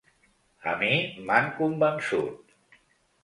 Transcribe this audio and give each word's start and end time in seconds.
A 0.69 0.73
mi 0.79 0.89
m’han 1.27 1.51
convençut. 1.59 2.57